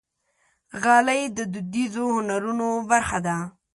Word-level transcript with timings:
غالۍ 0.83 1.21
د 1.37 1.39
دودیزو 1.53 2.03
هنرونو 2.15 2.67
برخه 2.91 3.17
ده. 3.25 3.37